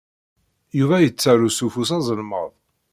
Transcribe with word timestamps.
Yuba 0.77 0.97
yettaru 1.03 1.49
s 1.51 1.59
ufus 1.65 1.89
azelmaḍ. 1.97 2.51